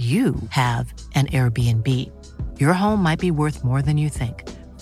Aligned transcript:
you 0.00 0.26
have 0.62 0.86
an 1.14 1.26
Airbnb. 1.38 1.88
Your 2.62 2.74
home 2.82 3.00
might 3.06 3.20
be 3.26 3.32
worth 3.40 3.58
more 3.70 3.82
than 3.82 3.98
you 4.02 4.08
think. 4.20 4.36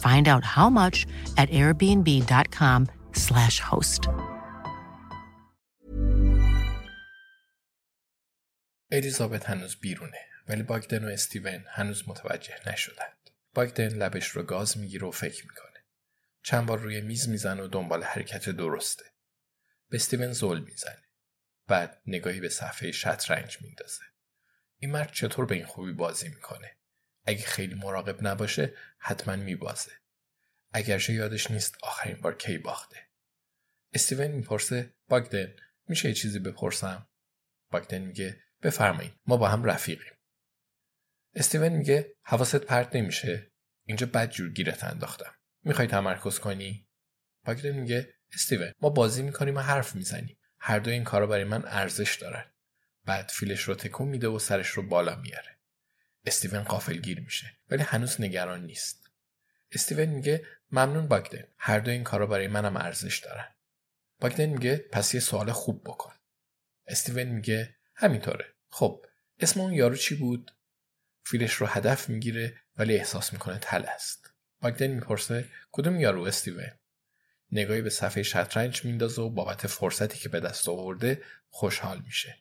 Find 0.06 0.24
out 0.32 0.44
how 0.56 0.68
much 0.82 0.96
at 1.36 1.48
airbnb.com/slash 1.60 3.56
host. 3.60 4.08
الیزابت 8.90 9.50
هنوز 9.50 9.76
بیرونه 9.76 10.18
ولی 10.48 10.62
باگدن 10.62 11.04
و 11.04 11.08
استیون 11.08 11.64
هنوز 11.68 12.08
متوجه 12.08 12.54
نشدند. 12.66 13.30
باگدن 13.54 13.88
لبش 13.88 14.28
رو 14.28 14.42
گاز 14.42 14.78
می‌گیره 14.78 15.06
و 15.06 15.10
فکر 15.10 15.46
می‌کنه. 15.46 15.84
چند 16.42 16.66
بار 16.66 16.78
روی 16.78 17.00
میز 17.00 17.28
می‌زنه 17.28 17.62
و 17.62 17.66
دنبال 17.66 18.02
حرکت 18.02 18.48
درسته. 18.48 19.04
به 19.88 19.96
استیون 19.96 20.32
زل 20.32 20.60
می‌زنه. 20.60 21.02
بعد 21.66 22.02
نگاهی 22.06 22.40
به 22.40 22.48
صفحه 22.48 22.92
شطرنج 22.92 23.58
میندازه. 23.62 24.02
این 24.78 24.90
مرد 24.90 25.12
چطور 25.12 25.46
به 25.46 25.54
این 25.54 25.66
خوبی 25.66 25.92
بازی 25.92 26.28
می‌کنه؟ 26.28 26.76
اگه 27.24 27.42
خیلی 27.42 27.74
مراقب 27.74 28.26
نباشه 28.26 28.74
حتما 28.98 29.36
میبازه. 29.36 29.92
اگرچه 30.72 31.12
یادش 31.12 31.50
نیست 31.50 31.76
آخرین 31.82 32.20
بار 32.20 32.34
کی 32.34 32.58
باخته. 32.58 32.96
استیون 33.92 34.26
می‌پرسه 34.26 34.94
باگدن 35.08 35.56
میشه 35.88 36.08
یه 36.08 36.14
چیزی 36.14 36.38
بپرسم؟ 36.38 37.08
باگدن 37.70 37.98
میگه 37.98 38.40
بفرمایید 38.62 39.14
ما 39.26 39.36
با 39.36 39.48
هم 39.48 39.64
رفیقیم. 39.64 40.12
استیون 41.34 41.68
میگه 41.68 42.14
حواست 42.22 42.56
پرت 42.56 42.96
نمیشه. 42.96 43.52
اینجا 43.84 44.06
بد 44.06 44.30
جور 44.30 44.52
گیرت 44.52 44.84
انداختم. 44.84 45.34
می‌خوای 45.62 45.88
تمرکز 45.88 46.38
کنی؟ 46.38 46.88
باگدن 47.44 47.72
میگه 47.72 48.14
استیون 48.32 48.72
ما 48.80 48.90
بازی 48.90 49.22
می‌کنیم 49.22 49.56
و 49.56 49.60
حرف 49.60 49.94
می‌زنیم. 49.94 50.38
هر 50.60 50.78
دو 50.78 50.90
این 50.90 51.04
کارا 51.04 51.26
برای 51.26 51.44
من 51.44 51.64
ارزش 51.64 52.16
دارن. 52.16 52.52
بعد 53.08 53.28
فیلش 53.28 53.60
رو 53.60 53.74
تکون 53.74 54.08
میده 54.08 54.28
و 54.28 54.38
سرش 54.38 54.68
رو 54.68 54.82
بالا 54.82 55.16
میاره. 55.16 55.58
استیون 56.24 56.66
گیر 57.02 57.20
میشه 57.20 57.52
ولی 57.70 57.82
هنوز 57.82 58.20
نگران 58.20 58.66
نیست. 58.66 59.10
استیون 59.72 60.08
میگه 60.08 60.46
ممنون 60.70 61.08
باگدن 61.08 61.44
هر 61.58 61.78
دو 61.78 61.90
این 61.90 62.04
کارا 62.04 62.26
برای 62.26 62.48
منم 62.48 62.76
ارزش 62.76 63.18
دارن. 63.18 63.54
باگدن 64.20 64.46
میگه 64.46 64.76
پس 64.76 65.14
یه 65.14 65.20
سوال 65.20 65.52
خوب 65.52 65.82
بکن. 65.84 66.12
استیون 66.86 67.24
میگه 67.24 67.76
همینطوره. 67.94 68.46
خب 68.70 69.06
اسم 69.40 69.60
اون 69.60 69.72
یارو 69.72 69.96
چی 69.96 70.14
بود؟ 70.14 70.54
فیلش 71.24 71.52
رو 71.54 71.66
هدف 71.66 72.08
می‌گیره 72.08 72.60
ولی 72.76 72.96
احساس 72.96 73.32
می‌کنه 73.32 73.58
تل 73.58 73.84
است. 73.84 74.30
باگدن 74.60 74.86
می‌پرسه 74.86 75.48
کدوم 75.72 76.00
یارو 76.00 76.22
استیون؟ 76.22 76.70
نگاهی 77.52 77.82
به 77.82 77.90
صفحه 77.90 78.22
شطرنج 78.22 78.84
میندازه 78.84 79.22
و 79.22 79.30
بابت 79.30 79.66
فرصتی 79.66 80.18
که 80.18 80.28
به 80.28 80.40
دست 80.40 80.68
آورده 80.68 81.22
خوشحال 81.50 82.02
میشه. 82.06 82.38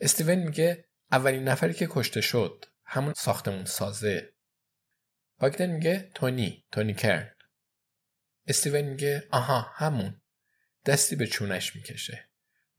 استیون 0.00 0.34
میگه 0.34 0.84
اولین 1.12 1.44
نفری 1.44 1.74
که 1.74 1.88
کشته 1.90 2.20
شد 2.20 2.64
همون 2.84 3.14
ساختمون 3.16 3.64
سازه. 3.64 4.32
باگدن 5.38 5.70
میگه 5.70 6.10
تونی 6.14 6.64
تونی 6.72 6.94
کرن. 6.94 7.34
استیون 8.46 8.82
میگه 8.82 9.28
آها 9.30 9.60
همون. 9.60 10.20
دستی 10.86 11.16
به 11.16 11.26
چونش 11.26 11.76
می‌کشه. 11.76 12.28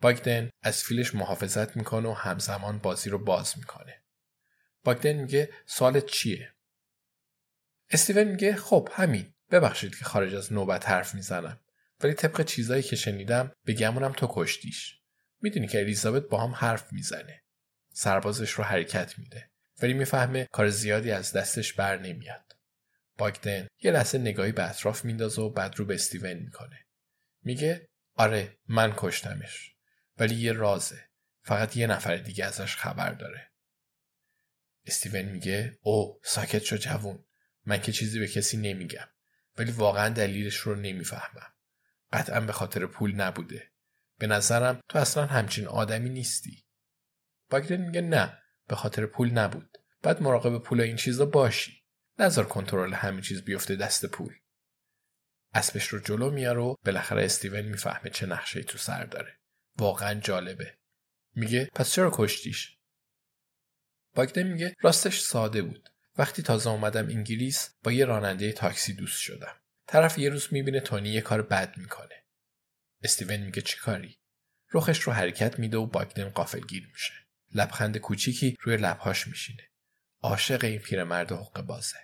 باگدن 0.02 0.50
از 0.62 0.84
فیلش 0.84 1.16
محافظت 1.16 1.78
می‌کنه 1.78 2.10
و 2.10 2.14
همزمان 2.14 2.80
بازی 2.80 3.10
رو 3.10 3.20
باز 3.20 3.58
می‌کنه. 3.58 4.04
باگدن 4.84 5.14
میگه 5.14 5.50
سوالت 5.66 6.06
چیه؟ 6.06 6.54
استیون 7.90 8.24
میگه 8.24 8.56
خب 8.56 8.90
همین. 8.92 9.34
ببخشید 9.52 9.98
که 9.98 10.06
خارج 10.06 10.36
از 10.36 10.54
نوبت 10.54 10.90
حرف 10.90 11.16
می‌زنم. 11.16 11.60
ولی 12.00 12.14
طبق 12.14 12.46
چیزایی 12.46 12.84
که 12.84 12.96
شنیدم 12.96 13.52
به 13.64 13.74
گمونم 13.74 14.12
تو 14.12 14.28
کشتیش. 14.30 14.99
می‌دونی 15.42 15.68
که 15.68 15.80
الیزابت 15.80 16.24
با 16.24 16.44
هم 16.44 16.52
حرف 16.52 16.94
می‌زنه. 16.94 17.44
سربازش 17.94 18.52
رو 18.52 18.64
حرکت 18.64 19.20
میده. 19.20 19.50
ولی 19.82 19.94
می‌فهمه 19.94 20.48
کار 20.52 20.70
زیادی 20.70 21.12
از 21.12 21.34
دستش 21.34 21.74
بر 21.74 21.98
نمیاد. 21.98 22.56
باگدن 23.18 23.68
یه 23.82 23.92
لحظه 23.92 24.18
نگاهی 24.18 24.52
به 24.52 24.70
اطراف 24.70 25.06
میندازه 25.06 25.42
و 25.42 25.50
بعد 25.50 25.76
رو 25.76 25.86
به 25.86 25.96
استیون 25.96 26.34
می‌کنه. 26.34 26.86
میگه 27.44 27.90
آره 28.16 28.58
من 28.68 28.94
کشتمش. 28.98 29.76
ولی 30.18 30.36
یه 30.36 30.52
رازه. 30.52 31.10
فقط 31.44 31.78
یه 31.78 31.88
نفر 31.88 32.16
دیگه 32.16 32.46
ازش 32.46 32.76
خبر 32.76 33.12
داره. 33.12 33.52
استیون 34.86 35.26
میگه 35.26 35.78
او 35.82 36.20
ساکت 36.24 36.64
شو 36.64 36.78
جوون. 36.78 37.26
من 37.66 37.82
که 37.82 37.92
چیزی 37.92 38.20
به 38.20 38.28
کسی 38.28 38.58
نمیگم. 38.58 39.08
ولی 39.58 39.72
واقعا 39.72 40.10
دلیلش 40.10 40.56
رو 40.56 40.76
نمی‌فهمم. 40.76 41.54
قطعا 42.14 42.42
به 42.42 42.52
خاطر 42.52 42.86
پول 42.86 43.16
نبوده. 43.16 43.72
به 44.20 44.28
نظرم 44.28 44.82
تو 44.90 45.00
اصلا 45.00 45.26
همچین 45.26 45.68
آدمی 45.68 46.10
نیستی. 46.10 46.64
باگدن 47.50 47.78
میگه 47.82 48.02
نه 48.02 48.40
به 48.68 48.76
خاطر 48.76 49.06
پول 49.06 49.30
نبود. 49.30 49.78
بعد 50.02 50.22
مراقب 50.22 50.58
پول 50.58 50.82
این 50.82 50.96
چیزا 50.96 51.26
باشی. 51.26 51.84
نظر 52.20 52.44
کنترل 52.44 52.94
همه 52.94 53.22
چیز 53.22 53.42
بیفته 53.42 53.76
دست 53.76 54.06
پول. 54.06 54.34
اسبش 55.54 55.88
رو 55.88 56.00
جلو 56.00 56.32
میاره 56.32 56.62
و 56.62 56.76
بالاخره 56.86 57.26
استیون 57.26 57.62
می‌فهمه 57.62 58.10
چه 58.10 58.26
نقشه 58.26 58.64
تو 58.64 58.78
سر 58.78 59.06
داره. 59.06 59.40
واقعا 59.78 60.14
جالبه. 60.14 60.78
میگه 61.36 61.70
پس 61.76 61.92
چرا 61.92 62.12
کشتیش؟ 62.14 62.78
باگدن 64.16 64.44
میگه 64.44 64.76
راستش 64.82 65.20
ساده 65.20 65.62
بود. 65.62 65.90
وقتی 66.18 66.44
تازه 66.44 66.70
اومدم 66.70 67.08
انگلیس 67.08 67.76
با 67.84 67.92
یه 67.92 68.06
راننده 68.06 68.52
تاکسی 68.52 68.94
دوست 68.94 69.20
شدم. 69.20 69.56
طرف 69.88 70.18
یه 70.18 70.30
روز 70.30 70.48
می‌بینه 70.52 70.80
تونی 70.80 71.10
یه 71.10 71.22
کار 71.22 71.42
بد 71.42 71.78
می‌کنه. 71.78 72.19
استیون 73.04 73.38
میگه 73.38 73.62
چی 73.62 73.78
کاری؟ 73.78 74.20
رخش 74.74 75.00
رو 75.00 75.14
حرکت 75.14 75.60
میده 75.60 75.78
و 75.78 75.86
باگدن 75.86 76.34
گیر 76.68 76.90
میشه. 76.92 77.14
لبخند 77.56 77.98
کوچیکی 77.98 78.58
روی 78.62 78.78
لبهاش 78.78 79.28
میشینه. 79.28 79.64
عاشق 80.22 80.64
این 80.64 80.80
پیرمرد 80.80 81.32
حق 81.32 81.62
بازه. 81.62 81.98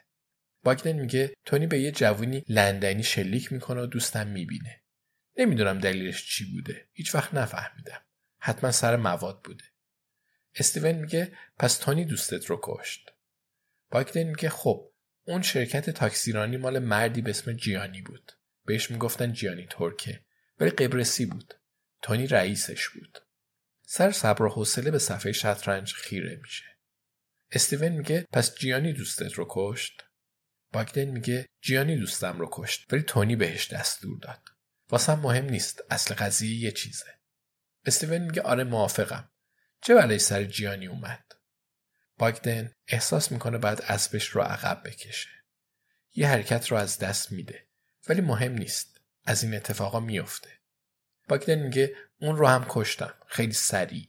باگدن 0.63 0.91
میگه 0.91 1.33
تونی 1.45 1.67
به 1.67 1.79
یه 1.79 1.91
جوونی 1.91 2.43
لندنی 2.47 3.03
شلیک 3.03 3.51
می‌کنه 3.51 3.81
و 3.81 3.85
دوستم 3.85 4.27
می‌بینه. 4.27 4.81
نمی‌دونم 5.37 5.79
دلیلش 5.79 6.25
چی 6.25 6.51
بوده. 6.51 6.89
هیچ 6.93 7.15
وقت 7.15 7.33
نفهمیدم. 7.33 8.01
حتما 8.39 8.71
سر 8.71 8.95
مواد 8.95 9.41
بوده. 9.41 9.63
استیون 10.55 10.91
میگه 10.91 11.37
پس 11.57 11.77
تونی 11.77 12.05
دوستت 12.05 12.45
رو 12.45 12.59
کشت. 12.63 13.09
باگدن 13.91 14.23
میگه 14.23 14.49
خب 14.49 14.91
اون 15.23 15.41
شرکت 15.41 15.89
تاکسیرانی 15.89 16.57
مال 16.57 16.79
مردی 16.79 17.21
به 17.21 17.29
اسم 17.29 17.53
جیانی 17.53 18.01
بود. 18.01 18.31
بهش 18.65 18.91
می‌گفتن 18.91 19.33
جیانی 19.33 19.67
ترکه 19.69 20.25
ولی 20.59 20.69
قبرسی 20.69 21.25
بود. 21.25 21.53
تونی 22.01 22.27
رئیسش 22.27 22.89
بود. 22.89 23.19
سر 23.87 24.11
صبر 24.11 24.43
و 24.43 24.49
حوصله 24.49 24.91
به 24.91 24.99
صفحه 24.99 25.31
شطرنج 25.31 25.93
خیره 25.93 26.35
میشه. 26.35 26.65
استیون 27.51 27.89
میگه 27.89 28.25
پس 28.31 28.55
جیانی 28.55 28.93
دوستت 28.93 29.33
رو 29.33 29.47
کشت؟ 29.49 30.05
باگدن 30.71 31.05
میگه 31.05 31.49
جیانی 31.61 31.97
دوستم 31.97 32.39
رو 32.39 32.49
کشت. 32.51 32.93
ولی 32.93 33.01
تونی 33.01 33.35
بهش 33.35 33.73
دستور 33.73 34.19
داد. 34.19 34.41
واسم 34.89 35.19
مهم 35.19 35.45
نیست 35.45 35.81
اصل 35.89 36.13
قضیه 36.13 36.59
یه 36.59 36.71
چیزه. 36.71 37.19
استیون 37.85 38.17
میگه 38.17 38.41
آره 38.41 38.63
موافقم. 38.63 39.29
چه 39.81 39.95
بلایی 39.95 40.19
سر 40.19 40.43
جیانی 40.43 40.87
اومد؟ 40.87 41.25
باگدن 42.17 42.71
احساس 42.87 43.31
می‌کنه 43.31 43.57
بعد 43.57 43.81
اسبش 43.81 44.27
رو 44.27 44.41
عقب 44.41 44.81
بکشه. 44.85 45.29
یه 46.13 46.27
حرکت 46.27 46.67
رو 46.67 46.77
از 46.77 46.99
دست 46.99 47.31
میده. 47.31 47.67
ولی 48.09 48.21
مهم 48.21 48.51
نیست. 48.51 48.94
از 49.25 49.43
این 49.43 49.55
اتفاقا 49.55 49.99
میفته 49.99 50.49
باگدن 51.27 51.55
میگه 51.55 51.95
اون 52.19 52.37
رو 52.37 52.47
هم 52.47 52.65
کشتم. 52.69 53.13
خیلی 53.27 53.53
سریع. 53.53 54.07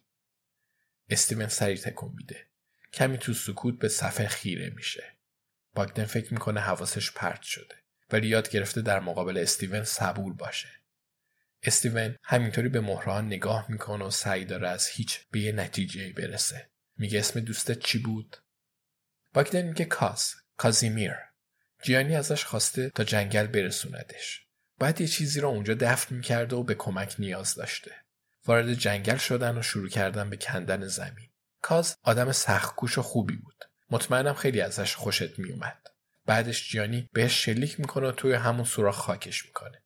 استیون 1.10 1.48
سریع 1.48 1.76
تکون 1.76 2.12
میده. 2.16 2.46
کمی 2.92 3.18
تو 3.18 3.34
سکوت 3.34 3.78
به 3.78 3.88
صفحه 3.88 4.28
خیره 4.28 4.70
میشه. 4.70 5.16
باگدن 5.74 6.04
فکر 6.04 6.34
می‌کنه 6.34 6.60
حواسش 6.60 7.12
پرت 7.12 7.42
شده. 7.42 7.74
ولی 8.10 8.28
یاد 8.28 8.50
گرفته 8.50 8.82
در 8.82 9.00
مقابل 9.00 9.38
استیون 9.38 9.84
صبور 9.84 10.32
باشه. 10.32 10.68
استیون 11.62 12.16
همینطوری 12.22 12.68
به 12.68 12.80
مهران 12.80 13.26
نگاه 13.26 13.70
می‌کنه 13.70 14.04
و 14.04 14.10
سعی 14.10 14.44
داره 14.44 14.68
از 14.68 14.88
هیچ 14.88 15.20
به 15.30 15.40
یه 15.40 15.52
نتیجه 15.52 16.12
برسه. 16.12 16.70
میگه 16.98 17.18
اسم 17.18 17.40
دوستت 17.40 17.78
چی 17.78 17.98
بود؟ 17.98 18.36
باگدن 19.32 19.62
میگه 19.62 19.84
کاز. 19.84 20.34
کازیمیر. 20.56 21.14
جیانی 21.82 22.16
ازش 22.16 22.44
خواسته 22.44 22.90
تا 22.90 23.04
جنگل 23.04 23.46
برسوندش. 23.46 24.45
بعد 24.78 25.00
یه 25.00 25.06
چیزی 25.06 25.40
رو 25.40 25.48
اونجا 25.48 25.74
دفن 25.74 26.14
می‌کرده 26.14 26.56
و 26.56 26.62
به 26.62 26.74
کمک 26.74 27.16
نیاز 27.18 27.54
داشته. 27.54 27.92
وارد 28.46 28.74
جنگل 28.74 29.16
شدن 29.16 29.58
و 29.58 29.62
شروع 29.62 29.88
کردن 29.88 30.30
به 30.30 30.36
کندن 30.36 30.86
زمین. 30.86 31.30
کاز 31.62 31.96
آدم 32.02 32.32
سختکوش 32.32 32.98
و 32.98 33.02
خوبی 33.02 33.36
بود. 33.36 33.64
مطمئنم 33.90 34.34
خیلی 34.34 34.60
ازش 34.60 34.94
خوشت 34.94 35.38
میومد 35.38 35.86
بعدش 36.26 36.70
جیانی 36.70 37.08
بهش 37.12 37.44
شلیک 37.44 37.80
می‌کنه 37.80 38.08
و 38.08 38.12
توی 38.12 38.32
همون 38.32 38.64
سوراخ 38.64 38.96
خاکش 38.96 39.46
می‌کنه. 39.46 39.82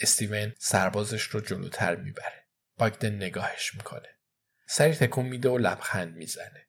استیون 0.00 0.52
سربازش 0.58 1.22
رو 1.22 1.40
جلوتر 1.40 1.96
می‌بره. 1.96 2.46
باگدن 2.78 3.14
نگاهش 3.14 3.74
می‌کنه. 3.74 4.08
سری 4.66 4.94
تکون 4.94 5.26
میده 5.26 5.48
و 5.48 5.58
لبخند 5.58 6.16
می‌زنه. 6.16 6.66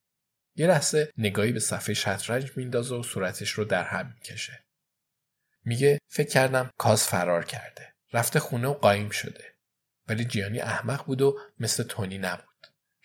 یه 0.56 0.68
لحظه 0.68 1.12
نگاهی 1.18 1.52
به 1.52 1.60
صفحه 1.60 1.94
شطرنج 1.94 2.58
میندازه 2.58 2.96
و 2.96 3.04
صورتش 3.04 3.50
رو 3.50 3.66
در 3.66 3.84
هم 3.84 4.14
می‌کشه. 4.14 4.63
میگه 5.66 6.00
فکر 6.08 6.30
کردم 6.30 6.70
کاز 6.78 7.08
فرار 7.08 7.46
کرده. 7.46 7.94
رفته 8.14 8.40
خونه 8.40 8.68
و 8.68 8.74
قایم 8.74 9.10
شده. 9.10 9.56
ولی 10.08 10.26
جیانی 10.26 10.60
احمق 10.60 11.06
بود 11.06 11.22
و 11.22 11.40
مثل 11.60 11.84
تونی 11.84 12.18
نبود. 12.18 12.48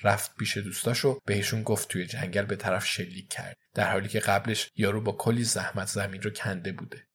رفت 0.03 0.35
پیش 0.35 0.57
دوستاشو 0.57 1.21
بهشون 1.25 1.63
گفت 1.63 1.89
توی 1.89 2.07
جنگل 2.07 2.45
به 2.45 2.57
طرف 2.57 2.87
شلیک 2.87 3.29
کرد. 3.29 3.57
در 3.75 3.93
حالی 3.93 4.09
که 4.09 4.21
قبلش 4.21 4.71
یارو 4.75 5.01
با 5.01 5.13
کلی 5.13 5.45
زحمت 5.45 5.89
زمین 5.89 6.23
رو 6.23 6.31
کنده 6.31 6.73
بوده. 6.73 7.09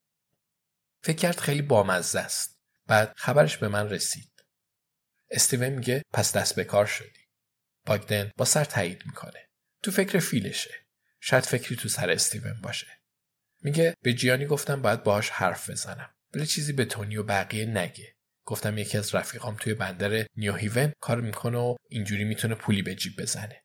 فکر 1.04 1.18
کرد 1.18 1.40
خیلی 1.40 1.62
بامزه 1.62 2.20
است. 2.20 2.60
بعد 2.88 3.14
خبرش 3.16 3.58
به 3.58 3.68
من 3.68 3.90
رسید. 3.90 4.32
استیون 5.32 5.70
میگه 5.70 6.04
پس 6.14 6.34
دست 6.36 6.56
به 6.56 6.64
کار 6.64 6.86
شدی. 6.86 7.28
باگدن 7.86 8.32
با 8.38 8.46
سر 8.46 8.64
تایید 8.64 9.06
می‌کنه. 9.06 9.50
تو 9.84 9.92
فکر 9.92 10.20
فیلشه. 10.20 10.74
شاید 11.20 11.46
فکری 11.46 11.76
تو 11.76 11.90
سر 11.90 12.10
استیون 12.10 12.62
باشه. 12.62 12.88
میگه 13.64 13.96
به 14.02 14.14
جیانی 14.14 14.46
گفتم 14.46 14.82
باید 14.82 15.04
باهاش 15.04 15.30
حرف 15.30 15.70
بزنم. 15.70 16.10
ولی 16.34 16.46
چیزی 16.46 16.74
به 16.74 16.86
تونی 16.86 17.18
و 17.18 17.24
بقیه 17.24 17.66
نگه. 17.66 18.16
گفتم 18.46 18.78
یکی 18.78 18.98
از 18.98 19.16
رفیقام 19.16 19.56
توی 19.56 19.74
بندر 19.74 20.26
نیوهیون 20.36 20.94
کار 21.00 21.22
می‌کنه 21.22 21.58
و 21.58 21.76
اینجوری 21.90 22.24
می‌تونه 22.24 22.56
پولی 22.56 22.82
به 22.82 22.96
جیب 22.96 23.22
بزنه. 23.22 23.64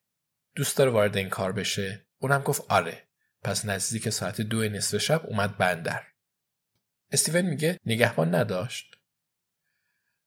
دوست 0.55 0.77
داره 0.77 0.91
وارد 0.91 1.17
این 1.17 1.29
کار 1.29 1.51
بشه. 1.51 2.05
اونم 2.17 2.41
گفت 2.41 2.61
آره. 2.69 3.07
پس 3.43 3.65
نزدیک 3.65 4.09
ساعت 4.09 4.41
دو 4.41 4.69
نصف 4.69 4.97
شب 4.97 5.25
اومد 5.25 5.57
بندر. 5.57 6.03
استیون 7.11 7.41
میگه 7.41 7.77
نگهبان 7.85 8.35
نداشت. 8.35 8.95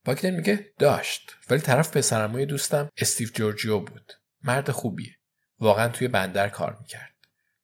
باگدن 0.04 0.30
میگه 0.30 0.72
داشت. 0.78 1.36
ولی 1.50 1.60
طرف 1.60 1.96
پسرموی 1.96 2.46
دوستم 2.46 2.88
استیو 2.96 3.28
جورجیو 3.28 3.78
بود. 3.78 4.12
مرد 4.42 4.70
خوبیه. 4.70 5.16
واقعا 5.58 5.88
توی 5.88 6.08
بندر 6.08 6.48
کار 6.48 6.76
می‌کرد. 6.80 7.11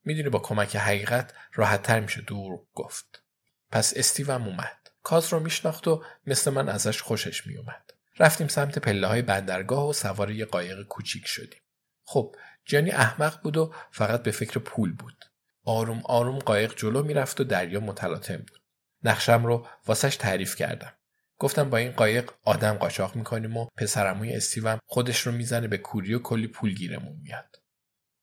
می‌دونی 0.09 0.29
با 0.29 0.39
کمک 0.39 0.77
حقیقت 0.77 1.33
راحتتر 1.55 2.01
میشه 2.01 2.21
دور 2.21 2.61
گفت. 2.75 3.23
پس 3.71 3.93
استیوم 3.97 4.47
اومد. 4.47 4.79
کاز 5.03 5.33
رو 5.33 5.41
میشناخت 5.41 5.89
و 5.89 6.05
مثل 6.27 6.51
من 6.51 6.69
ازش 6.69 7.03
خوشش 7.03 7.47
میومد 7.47 7.91
رفتیم 8.19 8.49
سمت 8.49 8.79
پله 8.79 9.07
های 9.07 9.23
بندرگاه 9.23 9.89
و 9.89 9.93
سوار 9.93 10.31
یه 10.31 10.45
قایق 10.45 10.83
کوچیک 10.83 11.27
شدیم. 11.27 11.61
خب 12.05 12.37
جانی 12.65 12.91
احمق 12.91 13.43
بود 13.43 13.57
و 13.57 13.75
فقط 13.91 14.23
به 14.23 14.31
فکر 14.31 14.59
پول 14.59 14.93
بود. 14.93 15.25
آروم 15.65 16.03
آروم 16.05 16.39
قایق 16.39 16.75
جلو 16.77 17.03
می‌رفت 17.03 17.41
و 17.41 17.45
دریا 17.45 17.81
متلاطم 17.81 18.37
بود. 18.37 18.63
نقشم 19.03 19.47
رو 19.47 19.67
واسش 19.87 20.17
تعریف 20.17 20.57
کردم. 20.57 20.93
گفتم 21.39 21.71
با 21.71 21.77
این 21.77 21.93
قایق 21.93 22.31
آدم 22.45 22.75
قاچاق 22.75 23.17
می‌کنیم 23.17 23.57
و 23.57 23.69
پسرموی 23.77 24.33
استیوم 24.33 24.79
خودش 24.87 25.21
رو 25.21 25.33
می‌زنه 25.33 25.69
به 25.69 25.79
کوری 25.79 26.15
و 26.15 26.19
کلی 26.19 26.49
پول 26.49 26.75
گیرمون 26.75 27.17
میاد. 27.23 27.63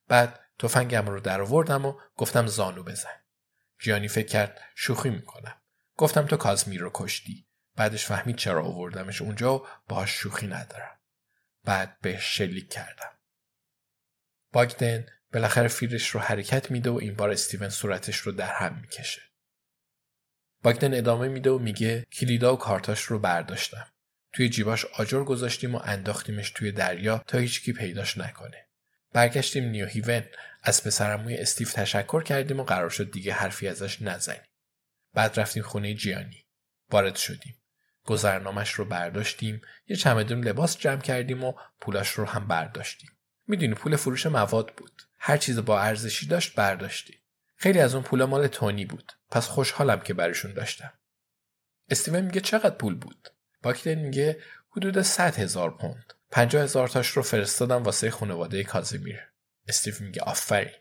بعد 0.08 0.40
تفنگم 0.60 1.10
رو 1.10 1.20
در 1.20 1.42
آوردم 1.42 1.86
و 1.86 2.00
گفتم 2.16 2.48
زانو 2.48 2.84
بزن. 2.84 3.22
جیانی 3.80 4.08
فکر 4.08 4.28
کرد 4.28 4.62
شوخی 4.76 5.10
می‌کنم. 5.10 5.62
گفتم 5.98 6.26
تو 6.26 6.38
کازمیر 6.38 6.82
رو 6.82 6.92
کشتی. 6.94 7.48
بعدش 7.76 8.06
فهمید 8.06 8.36
چرا 8.36 8.66
آوردمش 8.66 9.22
اونجا 9.22 9.56
و 9.56 9.68
باهاش 9.88 10.10
شوخی 10.10 10.48
ندارم. 10.48 11.00
بعد 11.64 11.98
بهش 12.02 12.38
شلیک 12.38 12.70
کردم. 12.70 13.12
باگدن 14.52 15.06
بالاخره 15.34 15.68
فیرش 15.68 16.10
رو 16.10 16.20
حرکت 16.20 16.72
میده 16.72 16.90
و 16.90 16.96
این 16.96 17.16
بار 17.16 17.32
استیون 17.32 17.70
صورتش 17.70 18.18
رو 18.18 18.32
در 18.32 18.54
هم 18.54 18.80
می‌کشه. 18.82 19.22
باگدن 20.64 20.98
ادامه 20.98 21.28
میده 21.28 21.50
و 21.50 21.60
میگه 21.60 22.06
کلیدا 22.12 22.54
و 22.54 22.58
کارتاش 22.58 23.02
رو 23.02 23.20
برداشتم. 23.20 23.88
توی 24.34 24.50
جیباش 24.50 24.86
آجر 24.86 25.24
گذاشتیم 25.24 25.76
و 25.76 25.82
انداختیمش 25.84 26.50
توی 26.50 26.72
دریا 26.72 27.18
تا 27.28 27.38
هیچکی 27.38 27.74
پیداش 27.74 28.18
نکنه. 28.18 28.65
برگشتیم 29.16 29.64
نیو 29.64 29.86
هیون. 29.86 30.24
از 30.64 30.84
پسرموی 30.84 31.36
استیو 31.38 31.68
تشکر 31.68 32.24
کردیم 32.24 32.60
و 32.60 32.64
قرار 32.64 32.90
شد 32.90 33.12
دیگه 33.12 33.34
حرفی 33.34 33.68
ازش 33.68 34.02
نزنیم. 34.02 34.42
بعد 35.14 35.40
رفتیم 35.40 35.64
خونه 35.64 35.94
جیانی. 35.94 36.46
وارد 36.92 37.16
شدیم. 37.16 37.56
گذرنامش 38.06 38.72
رو 38.72 38.86
برداشتیم. 38.86 39.62
یه 39.88 39.96
چمدون 39.96 40.44
لباس 40.44 40.78
جمع 40.78 41.02
کردیم 41.02 41.44
و 41.44 41.54
پولاش 41.82 42.10
رو 42.10 42.26
هم 42.26 42.48
برداشتیم. 42.48 43.10
می‌دونی 43.48 43.74
پول 43.74 43.96
فروش 43.96 44.26
مواد 44.26 44.74
بود. 44.78 45.02
هر 45.20 45.38
چیز 45.38 45.60
با 45.60 45.82
ارزشی 45.82 46.28
داشت 46.28 46.56
برداشتیم. 46.56 47.20
خیلی 47.56 47.80
از 47.80 47.96
اون 47.96 48.04
پولا 48.04 48.26
مال 48.26 48.48
تونی 48.48 48.86
بود. 48.86 49.12
پس 49.32 49.48
خوشحالم 49.48 50.00
که 50.00 50.14
برشون 50.14 50.54
داشتم. 50.54 50.94
استیون 51.90 52.22
میگه 52.22 52.42
چقدر 52.42 52.76
پول 52.76 52.96
بود؟ 52.96 53.30
باکتن 53.62 53.96
میگه 53.96 54.40
حدود 54.72 55.02
100 55.02 55.36
هزار 55.36 55.78
پوند. 55.78 56.14
پنجاه 56.32 56.64
هزار 56.64 56.88
تاش 56.88 57.08
رو 57.08 57.22
فرستادم 57.22 57.84
واسه 57.84 58.12
خانواده 58.12 58.64
کازیمیر. 58.64 59.20
استیو 59.68 59.94
میگه 60.00 60.22
آفرین. 60.22 60.74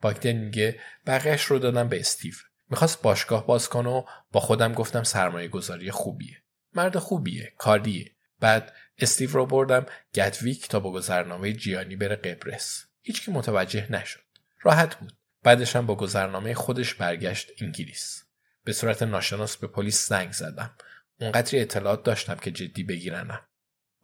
باکتن 0.00 0.32
میگه 0.32 0.80
بقیهش 1.06 1.44
رو 1.44 1.58
دادم 1.58 1.88
به 1.88 2.00
استیو. 2.00 2.34
می‌خواست 2.70 3.02
باشگاه 3.02 3.46
باز 3.46 3.68
کنه 3.68 3.88
و 3.88 4.04
با 4.32 4.40
خودم 4.40 4.72
گفتم 4.72 5.02
سرمایه 5.02 5.48
گذاری 5.48 5.90
خوبیه. 5.90 6.42
مرد 6.74 6.98
خوبیه 6.98 7.52
کاریه. 7.58 8.12
بعد 8.40 8.72
استیو 8.98 9.32
رو 9.32 9.46
بردم 9.46 9.86
گتویک 10.14 10.68
تا 10.68 10.80
با 10.80 10.92
گذرنامه 10.92 11.52
جیانی 11.52 11.96
بره 11.96 12.16
قبرس. 12.16 12.84
هیچکی 13.02 13.30
متوجه 13.30 13.92
نشد. 13.92 14.20
راحت 14.62 14.96
بود. 14.96 15.12
بعدش 15.42 15.76
هم 15.76 15.86
با 15.86 15.94
گذرنامه 15.94 16.54
خودش 16.54 16.94
برگشت 16.94 17.50
انگلیس. 17.60 18.24
به 18.64 18.72
صورت 18.72 19.02
ناشناس 19.02 19.56
به 19.56 19.66
پلیس 19.66 20.08
زنگ 20.08 20.32
زدم. 20.32 20.74
اونقدری 21.20 21.60
اطلاعات 21.60 22.02
داشتم 22.02 22.34
که 22.34 22.50
جدی 22.50 22.82
بگیرنم. 22.82 23.40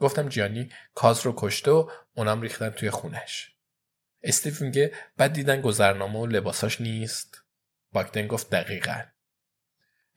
گفتم 0.00 0.29
جیانی 0.29 0.71
کاز 0.95 1.26
رو 1.26 1.35
کشته 1.37 1.71
و 1.71 1.91
اونم 2.15 2.43
ریختن 2.43 2.71
توی 2.71 2.91
خونش. 2.91 3.53
استیو 4.23 4.55
میگه 4.61 4.93
بعد 5.17 5.33
دیدن 5.33 5.61
گذرنامه 5.61 6.19
و 6.19 6.26
لباساش 6.26 6.81
نیست. 6.81 7.43
باکدن 7.93 8.26
گفت 8.26 8.50
دقیقا. 8.50 9.03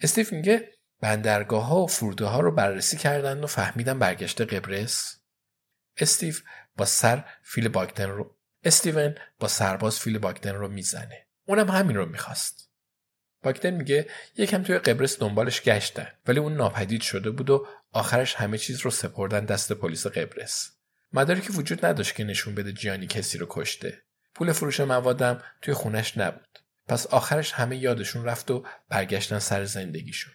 استیو 0.02 0.28
میگه 0.32 0.72
بندرگاه 1.02 1.66
ها 1.66 1.82
و 1.84 1.88
فرده 1.88 2.26
ها 2.26 2.40
رو 2.40 2.52
بررسی 2.52 2.98
کردن 2.98 3.44
و 3.44 3.48
فهمیدن 3.48 4.00
برگشته 4.00 4.46
قبرس. 4.46 5.20
استیو 5.98 6.36
با 6.78 6.86
سر 6.86 7.26
فیل 7.44 7.68
باگدن 7.68 8.10
رو 8.10 8.36
استیون 8.64 9.16
با 9.40 9.48
سرباز 9.48 10.00
فیل 10.00 10.18
باگدن 10.18 10.56
رو 10.56 10.68
می‌زنه. 10.68 11.28
اونم 11.46 11.70
همین 11.70 11.96
رو 11.96 12.06
می‌خواست. 12.06 12.69
باگدن 13.44 13.70
میگه 13.70 14.10
یکم 14.38 14.64
توی 14.64 14.78
قبرس 14.78 15.20
دنبالش 15.20 15.62
گشتن 15.62 16.08
ولی 16.28 16.40
اون 16.40 16.54
ناپدید 16.54 17.02
شده 17.02 17.32
بود 17.32 17.50
و 17.50 17.68
آخرش 17.92 18.36
همه 18.36 18.58
چیز 18.58 18.80
رو 18.80 18.92
سپردن 18.92 19.46
دست 19.46 19.74
پلیس 19.74 20.08
قبرس. 20.08 20.72
مدارکی 21.14 21.54
وجود 21.54 21.86
نداشت 21.86 22.16
که 22.16 22.24
نشون 22.24 22.56
بده 22.56 22.72
جیانی 22.72 23.08
کسی 23.08 23.38
رو 23.38 23.48
کشته. 23.50 24.02
پول 24.36 24.52
فروش 24.52 24.80
موادم 24.80 25.44
توی 25.62 25.74
خونش 25.74 26.18
نبود. 26.18 26.60
پس 26.88 27.08
آخرش 27.08 27.52
همه 27.52 27.78
یادشون 27.78 28.26
رفت 28.26 28.52
و 28.52 28.66
برگشتن 28.90 29.40
سر 29.40 29.66
زندگیشون. 29.66 30.34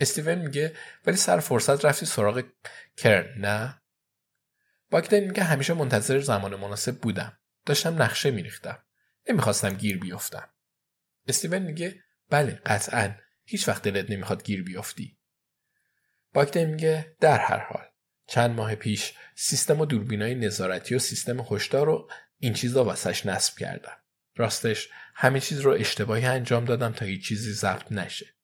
استیون 0.00 0.34
میگه 0.34 0.76
ولی 1.06 1.16
سر 1.16 1.40
فرصت 1.40 1.84
رفتی 1.84 2.06
سراغ 2.06 2.44
کرن 2.96 3.40
نه؟ 3.40 3.82
باگدن 4.90 5.20
میگه 5.20 5.42
همیشه 5.42 5.74
منتظر 5.74 6.20
زمان 6.20 6.56
مناسب 6.56 6.98
بودم. 6.98 7.38
داشتم 7.66 8.02
نقشه 8.02 8.30
میریختم. 8.30 8.78
نمی‌خواستم 9.28 9.74
گیر 9.74 9.98
بیفتم 9.98 10.48
استیون 11.26 11.58
میگه 11.58 12.02
بله 12.30 12.60
قطعا. 12.66 13.14
هیچ 13.44 13.68
وقت 13.68 13.82
دلت 13.82 14.10
نمی‌خواد 14.10 14.44
گیر 14.44 14.62
بیفتی 14.62 15.18
باگدن 16.32 16.64
میگه 16.64 17.16
در 17.20 17.38
هر 17.38 17.58
حال. 17.58 17.84
چند 18.26 18.50
ماه 18.50 18.74
پیش 18.74 19.14
سیستم 19.34 19.80
و 19.80 19.86
دوربینای 19.86 20.34
نظارتی 20.34 20.94
و 20.94 20.98
سیستم 20.98 21.46
هشدار 21.50 21.86
رو 21.86 22.10
این 22.38 22.52
چیزا 22.52 22.84
واسش 22.84 23.26
نصب 23.26 23.58
کردم. 23.58 23.96
راستش 24.36 24.88
همه 25.14 25.40
چیز 25.40 25.60
رو 25.60 25.70
اشتباهی 25.70 26.24
انجام 26.26 26.64
دادم 26.64 26.92
تا 26.92 27.04
هیچ 27.04 27.28
چیزی 27.28 27.52
ضبط 27.52 27.92
نشه. 27.92 28.34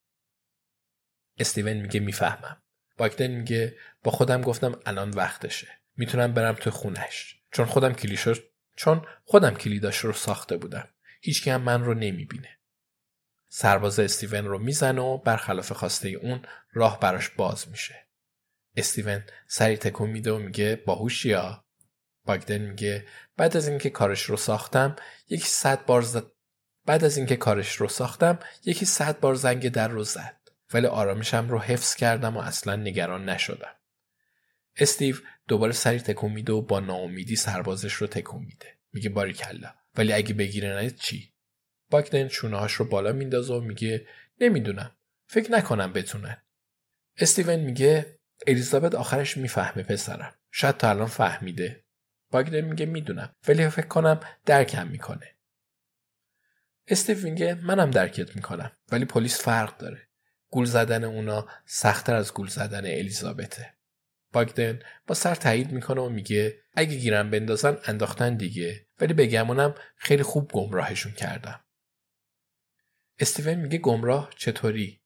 استیون 1.37 1.73
میگه 1.73 1.99
می‌فهمم. 1.99 2.61
باگدن 2.97 3.27
میگه 3.27 3.77
با 4.03 4.11
خودم 4.11 4.41
گفتم 4.41 4.79
الان 4.85 5.09
وقتشه. 5.09 5.67
می‌تونم 5.95 6.33
برم 6.33 6.55
تو 6.55 6.71
خونش 6.71 7.35
چون 7.51 7.65
خودم 7.65 7.93
کلیشو 7.93 8.35
چون 8.75 9.05
خودم 9.23 9.55
کلیداش 9.55 9.97
رو 9.97 10.13
ساخته 10.13 10.57
بودم. 10.57 10.89
هیچکی 11.21 11.49
هم 11.49 11.61
من 11.61 11.83
رو 11.83 11.93
نمی‌بینه. 11.93 12.58
سرباز 13.49 13.99
استیون 13.99 14.45
رو 14.45 14.59
می‌زنه 14.59 15.01
و 15.01 15.17
برخلاف 15.17 15.71
خواسته 15.71 16.09
اون 16.09 16.41
راه 16.73 16.99
براش 16.99 17.29
باز 17.29 17.69
میشه. 17.69 18.07
استیون 18.75 19.23
سری 19.47 19.77
تکون 19.77 20.09
میده 20.09 20.31
و 20.31 20.37
میگه 20.37 20.75
باهوشی 20.85 21.29
یا 21.29 21.65
باگدن 22.25 22.57
میگه 22.57 23.05
بعد 23.37 23.57
از 23.57 23.67
اینکه 23.67 23.89
کارش 23.89 24.23
رو 24.23 24.37
ساختم 24.37 24.95
یکی 25.29 25.47
صد 25.47 25.85
بار 25.85 26.01
زد 26.01 26.31
بعد 26.85 27.03
از 27.03 27.17
اینکه 27.17 27.35
کارش 27.35 27.75
رو 27.75 27.87
ساختم 27.87 28.39
یکی 28.65 28.85
صد 28.85 29.19
بار 29.19 29.35
زنگ 29.35 29.69
در 29.69 29.87
رو 29.87 30.03
زد. 30.03 30.39
ولی 30.73 30.87
آرامشم 30.87 31.49
رو 31.49 31.59
حفظ 31.59 31.95
کردم 31.95 32.37
و 32.37 32.39
اصلا 32.39 32.75
نگران 32.75 33.29
نشدم. 33.29 33.75
استیو 34.77 35.15
دوباره 35.47 35.73
سری 35.73 35.99
تکون 35.99 36.31
میده 36.31 36.53
و 36.53 36.61
با 36.61 36.79
ناامیدی 36.79 37.35
سربازش 37.35 37.93
رو 37.93 38.07
تکون 38.07 38.45
میده. 38.45 38.77
میگه 38.93 39.09
باری 39.09 39.33
کلا 39.33 39.73
ولی 39.95 40.13
اگه 40.13 40.33
بگیره 40.33 40.91
چی؟ 40.91 41.33
باگدن 41.89 42.27
چونهاش 42.27 42.73
رو 42.73 42.85
بالا 42.85 43.11
میندازه 43.11 43.53
و 43.53 43.59
میگه 43.59 44.07
نمی‌دونم 44.41 44.91
فکر 45.27 45.51
نکنم 45.51 45.93
بتونن 45.93 46.37
استیون 47.17 47.55
میگه 47.55 48.19
الیزابت 48.47 48.95
آخرش 48.95 49.37
می‌فهمه 49.37 49.83
پسرم 49.83 50.33
شاید 50.51 50.77
تا 50.77 50.89
الان 50.89 51.07
فهمیده. 51.07 51.83
باگدن 52.31 52.61
میگه 52.61 52.85
می‌دونم 52.85 53.35
ولی 53.47 53.69
فکر 53.69 53.87
کنم 53.87 54.19
درکم 54.45 54.87
می‌کنه. 54.87 55.35
استیو 56.87 57.23
میگه 57.23 57.53
منم 57.53 57.91
درکت 57.91 58.35
می‌کنم 58.35 58.71
ولی 58.91 59.05
پلیس 59.05 59.41
فرق 59.41 59.77
داره. 59.77 60.07
گول 60.49 60.65
زدن 60.65 61.03
اونا 61.03 61.47
سختتر 61.65 62.15
از 62.15 62.33
گول 62.33 62.47
زدن 62.47 62.85
الیزابته. 62.85 63.73
باگدن 64.33 64.79
با 65.07 65.15
سر 65.15 65.35
تایید 65.35 65.71
می‌کنه 65.71 66.01
و 66.01 66.09
میگه 66.09 66.59
اگه 66.75 66.95
گیرم 66.95 67.29
بندازن 67.29 67.77
انداختن 67.85 68.37
دیگه 68.37 68.85
ولی 68.99 69.13
بگمونم 69.13 69.75
خیلی 69.95 70.23
خوب 70.23 70.51
گمراهشون 70.51 71.11
کردم. 71.11 71.59
استیون 73.19 73.55
میگه 73.55 73.77
گمراه 73.77 74.29
چطوری؟ 74.37 75.01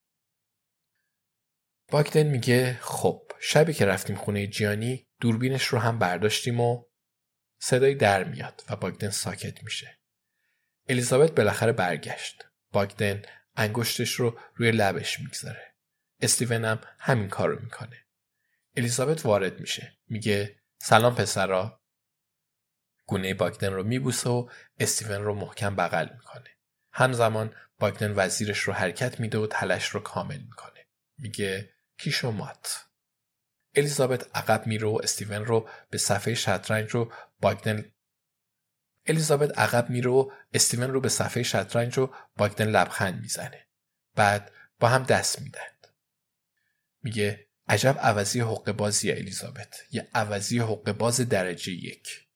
باگدن 1.91 2.23
میگه 2.23 2.79
خب 2.81 3.31
شبی 3.39 3.73
که 3.73 3.85
رفتیم 3.85 4.15
خونه 4.15 4.47
جیانی 4.47 5.07
دوربینش 5.19 5.65
رو 5.65 5.79
هم 5.79 5.99
برداشتیم 5.99 6.59
و 6.59 6.83
صدای 7.59 7.95
در 7.95 8.23
میاد 8.23 8.63
و 8.69 8.75
باگدن 8.75 9.09
ساکت 9.09 9.63
میشه. 9.63 9.99
الیزابت 10.89 11.35
بالاخره 11.35 11.71
برگشت. 11.71 12.45
باگدن 12.71 13.21
انگشتش 13.55 14.11
رو 14.11 14.39
روی 14.55 14.71
لبش 14.71 15.19
می‌گذاره. 15.19 15.75
استیون 16.21 16.65
هم 16.65 16.81
همین 16.99 17.29
کار 17.29 17.49
رو 17.49 17.63
می‌کنه. 17.63 18.05
الیزابت 18.75 19.25
وارد 19.25 19.59
میشه. 19.59 19.97
میگه 20.07 20.59
سلام 20.77 21.15
پسرا. 21.15 21.81
گونه 23.05 23.33
باگدن 23.33 23.73
رو 23.73 23.83
میبوسه 23.83 24.29
و 24.29 24.49
استیون 24.79 25.23
رو 25.23 25.33
محکم 25.33 25.75
بغل 25.75 26.09
می‌کنه. 26.13 26.49
همزمان 26.91 27.55
باگدن 27.83 28.13
وزیرش 28.15 28.59
رو 28.59 28.73
حرکت 28.73 29.19
میده 29.19 29.37
و 29.37 29.47
تلش 29.47 29.87
رو 29.87 29.99
کامل 29.99 30.37
می‌کنه. 30.37 30.85
میگه 31.17 31.69
کیش 31.97 32.23
و 32.23 32.31
مات 32.31 32.85
الیزابت 33.75 34.35
عقب 34.35 34.67
میره 34.67 34.87
و 34.87 34.99
استیون 35.03 35.45
رو 35.45 35.69
به 35.89 35.97
صفحه 35.97 36.33
شطرنج 36.33 36.91
رو 36.91 37.13
باگدن 37.41 37.91
الیزابت 39.05 39.59
عقب 39.59 39.89
میره 39.89 40.11
و 40.11 40.31
استیون 40.53 40.91
رو 40.91 41.01
به 41.01 41.09
صفحه 41.09 41.43
شطرنج 41.43 41.93
رو 41.93 42.15
باگدن 42.37 42.67
لبخند 42.67 43.21
می‌زنه. 43.21 43.67
بعد 44.15 44.51
با 44.79 44.87
هم 44.87 45.03
دست 45.03 45.41
میدن 45.41 45.61
میگه 47.01 47.47
عجب 47.67 47.97
عوضی 47.99 48.39
حق 48.39 48.71
بازی 48.71 49.11
الیزابت. 49.11 49.79
یه 49.91 50.07
عوضی 50.13 50.59
حق 50.59 50.91
باز 50.91 51.21
درجه 51.21 51.71
یک. 51.71 52.27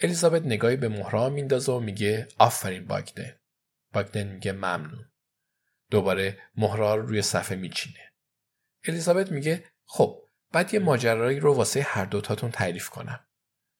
الیزابت 0.00 0.42
نگاهی 0.42 0.76
به 0.76 0.88
مهرا 0.88 1.28
میندازه 1.28 1.72
و 1.72 1.80
میگه 1.80 2.28
آفرین 2.38 2.86
باگدن 2.86 3.36
باگدن 3.92 4.22
میگه 4.22 4.52
ممنون. 4.52 5.10
دوباره 5.90 6.42
مهرا 6.56 6.94
رو 6.94 7.06
روی 7.06 7.22
صفحه 7.22 7.56
میچینه. 7.56 8.12
الیزابت 8.84 9.32
میگه 9.32 9.64
خب 9.84 10.28
بعد 10.52 10.74
یه 10.74 10.80
ماجرایی 10.80 11.40
رو 11.40 11.54
واسه 11.54 11.82
هر 11.82 12.04
دوتاتون 12.04 12.50
تعریف 12.50 12.88
کنم. 12.88 13.26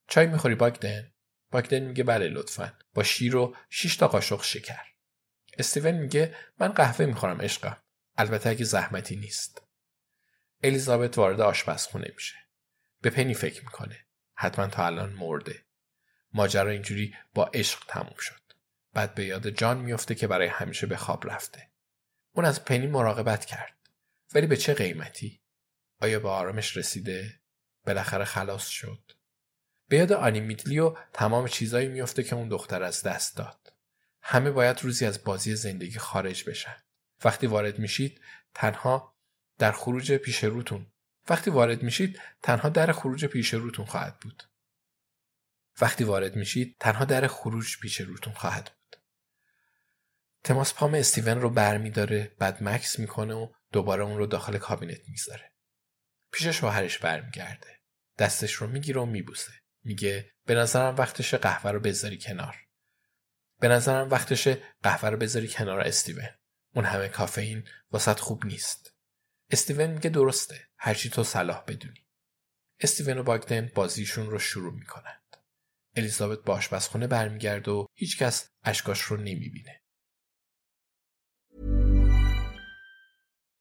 چای 0.08 0.26
می‌خوری 0.26 0.54
باگدن؟ 0.54 1.12
باگدن 1.50 1.78
میگه 1.78 2.04
بله 2.04 2.28
لطفا. 2.28 2.78
با 2.94 3.02
شیر 3.02 3.36
و 3.36 3.56
6 3.70 3.96
تا 3.96 4.08
قاشق 4.08 4.42
شکر. 4.42 4.82
استیون 5.58 5.90
میگه 5.90 6.34
من 6.58 6.68
قهوه 6.68 7.06
می‌خورم 7.06 7.40
عشقم. 7.40 7.82
البته 8.16 8.50
اگه 8.50 8.64
زحمتی 8.64 9.16
نیست. 9.16 9.62
الیزابت 10.62 11.18
وارد 11.18 11.40
آشپزخونه 11.40 12.12
میشه. 12.14 12.36
به 13.00 13.10
پنی 13.10 13.34
فکر 13.34 13.64
می‌کنه. 13.64 14.06
حتما 14.34 14.66
تا 14.66 14.86
الان 14.86 15.12
مرده. 15.12 15.66
ماجرا 16.32 16.70
اینجوری 16.70 17.14
با 17.34 17.44
عشق 17.44 17.84
تموم 17.88 18.16
شد. 18.18 18.45
بعد 18.96 19.14
به 19.14 19.24
یاد 19.24 19.48
جان 19.48 19.78
میفته 19.78 20.14
که 20.14 20.26
برای 20.26 20.48
همیشه 20.48 20.86
به 20.86 20.96
خواب 20.96 21.30
رفته. 21.30 21.70
اون 22.34 22.44
از 22.44 22.64
پنی 22.64 22.86
مراقبت 22.86 23.44
کرد. 23.44 23.76
ولی 24.34 24.46
به 24.46 24.56
چه 24.56 24.74
قیمتی؟ 24.74 25.40
آیا 26.00 26.20
به 26.20 26.28
آرامش 26.28 26.76
رسیده؟ 26.76 27.40
بالاخره 27.86 28.24
خلاص 28.24 28.66
شد. 28.66 29.12
به 29.88 29.96
یاد 29.96 30.12
آنی 30.12 30.40
میدلی 30.40 30.78
و 30.78 30.96
تمام 31.12 31.48
چیزایی 31.48 31.88
میفته 31.88 32.22
که 32.22 32.36
اون 32.36 32.48
دختر 32.48 32.82
از 32.82 33.02
دست 33.02 33.36
داد. 33.36 33.72
همه 34.22 34.50
باید 34.50 34.82
روزی 34.82 35.06
از 35.06 35.24
بازی 35.24 35.56
زندگی 35.56 35.98
خارج 35.98 36.48
بشن. 36.48 36.76
وقتی 37.24 37.46
وارد 37.46 37.78
میشید 37.78 38.20
تنها 38.54 39.16
در 39.58 39.72
خروج 39.72 40.12
پیش 40.12 40.44
روتون. 40.44 40.86
وقتی 41.28 41.50
وارد 41.50 41.82
میشید 41.82 42.20
تنها 42.42 42.68
در 42.68 42.92
خروج 42.92 43.24
پیش 43.24 43.54
روتون 43.54 43.86
خواهد 43.86 44.20
بود. 44.20 44.42
وقتی 45.80 46.04
وارد 46.04 46.36
میشید 46.36 46.76
تنها 46.80 47.04
در 47.04 47.26
خروج 47.26 47.78
پیش 47.78 48.00
روتون 48.00 48.32
خواهد 48.32 48.64
بود 48.64 48.75
تماس 50.46 50.74
پام 50.74 50.94
استیون 50.94 51.40
رو 51.40 51.50
برمیداره 51.50 52.36
بعد 52.38 52.62
مکس 52.62 52.98
می‌کنه 52.98 53.34
و 53.34 53.48
دوباره 53.72 54.04
اون 54.04 54.18
رو 54.18 54.26
داخل 54.26 54.58
کابینت 54.58 55.08
می‌ذاره 55.08 55.52
پیش 56.32 56.46
شوهرش 56.46 56.98
برمیگرده. 56.98 57.80
دستش 58.18 58.52
رو 58.52 58.66
می‌گیره 58.66 59.00
و 59.00 59.06
میبوسه. 59.06 59.52
میگه 59.84 60.30
به 60.44 60.54
نظرم 60.54 60.96
وقتش 60.96 61.34
قهوه 61.34 61.70
رو 61.70 61.80
بذاری 61.80 62.18
کنار. 62.18 62.56
به 63.60 63.68
نظرم 63.68 64.10
وقتش 64.10 64.48
قهوه 64.82 65.08
رو 65.08 65.16
بذاری 65.16 65.48
کنار 65.48 65.80
استیون. 65.80 66.28
اون 66.74 66.84
همه 66.84 67.08
کافئین 67.08 67.68
واسط 67.90 68.18
خوب 68.20 68.46
نیست. 68.46 68.94
استیون 69.50 69.90
میگه 69.90 70.10
درسته. 70.10 70.68
هرچی 70.78 71.10
تو 71.10 71.24
صلاح 71.24 71.64
بدونی. 71.64 72.06
استیون 72.80 73.18
و 73.18 73.22
باگدن 73.22 73.70
بازیشون 73.74 74.30
رو 74.30 74.38
شروع 74.38 74.74
می‌کنند. 74.74 75.36
الیزابت 75.96 76.38
با 76.38 76.54
آشپزخونه 76.54 77.06
برمیگرده 77.06 77.70
و 77.70 77.86
هیچکس 77.94 78.48
اشکاش 78.64 79.00
رو 79.00 79.16
نمی‌بینه. 79.16 79.82